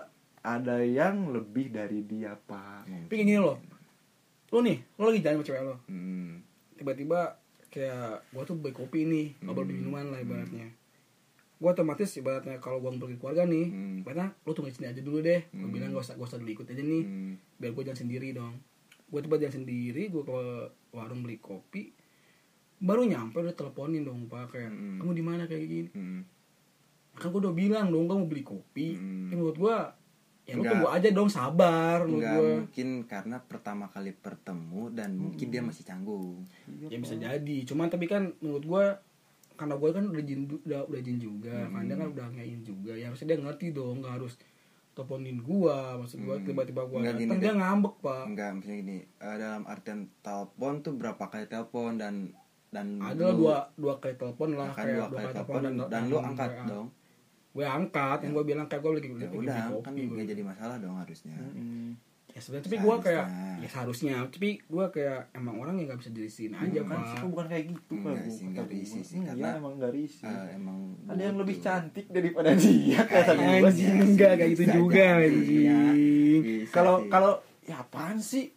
[0.47, 2.87] ada yang lebih dari dia, Pak.
[2.87, 3.59] tapi kayak gini loh
[4.47, 6.31] lo nih lo lagi jalan sama cewek lo hmm.
[6.77, 7.21] tiba-tiba
[7.67, 10.71] kayak gua tuh beli kopi nih ngobrol beli minuman lah ibaratnya
[11.57, 13.97] gua otomatis ibaratnya kalau gua pergi keluarga nih Hmm.
[14.01, 15.75] ibaratnya lo tunggu sini aja dulu deh gua Hmm.
[15.75, 17.33] bilang gak usah gak usah dulu ikut aja nih Hmm.
[17.59, 18.55] biar gua jalan sendiri dong
[19.07, 20.35] gua coba jalan sendiri gua ke
[20.93, 21.91] warung beli kopi
[22.79, 25.03] baru nyampe udah teleponin dong pak kayak Hmm.
[25.03, 26.23] kamu di mana kayak gini Hmm.
[27.15, 29.27] kan gua udah bilang dong kamu beli kopi Hmm.
[29.27, 29.96] Ya, menurut gua
[30.47, 30.73] ya lu Enggak.
[30.73, 35.83] tunggu aja dong sabar Enggak gua mungkin karena pertama kali bertemu dan mungkin dia masih
[35.83, 36.47] canggung.
[36.87, 38.85] ya bisa jadi cuman tapi kan menurut gua
[39.53, 42.93] karena gue kan udah jin udah udah jin juga kan dia kan udah ngain juga
[42.93, 44.37] ya harusnya dia ngerti dong nggak harus
[44.93, 46.47] teleponin gua maksud gua Hmm.
[46.47, 47.43] tiba-tiba gua Nggak gini datang deh.
[47.43, 52.15] dia ngambek pak Enggak, misalnya gini, eh, dalam artian telepon tuh berapa kali telepon dan
[52.69, 56.03] dan ada lu- dua dua kali telepon lah kan kayak dua kali telepon dan, dan
[56.07, 56.87] lu angkat dong.
[57.57, 60.93] Gue angkat yang gue bilang kayak gue lagi Ya udah, kan nggak jadi masalah dong
[60.95, 61.33] harusnya.
[62.29, 66.13] ya sebenarnya tapi gue kayak ya seharusnya tapi gue kayak emang orang yang nggak bisa
[66.13, 68.29] dirisin aja bukan pak sih, bukan kayak gitu Enggak Pak.
[68.29, 68.75] sih, enggak gua.
[68.77, 70.29] risih sih, Iya, karena- emang enggak risih.
[70.29, 73.53] Eh, emang ada yang lebih cantik daripada dia kata gua.
[73.65, 75.81] anjing enggak kayak gitu juga jadi, anjing ya.
[76.69, 77.33] Kalau kalau
[77.65, 78.53] ya apaan sih?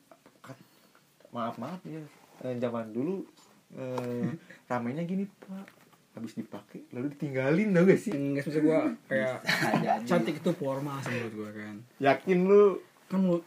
[1.29, 2.03] Maaf maaf ya.
[2.41, 3.23] Eh, zaman dulu
[3.71, 4.27] eh,
[4.69, 5.78] ramainya gini Pak.
[6.09, 8.11] Habis dipakai lalu ditinggalin tau gak sih?
[8.11, 9.37] enggak bisa gue kayak
[10.09, 12.63] cantik itu formal sih menurut gue kan Yakin lu
[13.07, 13.37] kan lu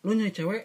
[0.00, 0.62] lu nyari cewek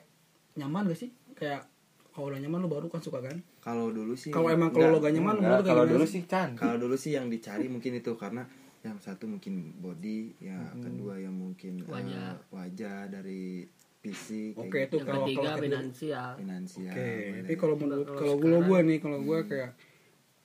[0.55, 1.67] nyaman gak sih kayak
[2.09, 4.97] kalau udah nyaman lu baru kan suka kan kalau dulu sih kalau emang kalau lo
[4.97, 6.21] gak nyaman Enggak, lu kayak kalau dulu sih?
[6.23, 6.59] cantik.
[6.61, 8.45] Kalau dulu sih yang dicari mungkin itu karena
[8.81, 12.37] yang satu mungkin body, ya kedua yang mungkin eh, Wajah.
[12.53, 13.65] wajah dari
[13.97, 16.93] fisik, oke kayak itu yang kalau ketiga kalau finansial finansial.
[16.93, 17.41] Oke, boleh.
[17.41, 19.71] tapi kalau menurut Kalau gue nih, kalau gue kayak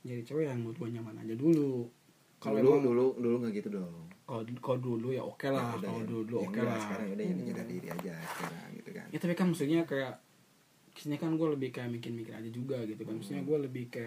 [0.01, 1.91] jadi cewek yang menurut gue nyaman aja dulu.
[2.41, 4.09] Kalau dulu emang dulu dulu nggak gitu dong.
[4.63, 6.81] kalau dulu ya oke lah, Ya udah, kalau ya- dulu ya oke udah, lah.
[6.81, 9.07] Sekarang udah yang jaga diri aja sekarang gitu kan.
[9.11, 10.15] Ya tapi kan maksudnya kayak
[10.95, 13.19] ke sini kan gue lebih kayak mikir-mikir aja juga gitu kan.
[13.19, 13.99] Maksudnya gue lebih kayak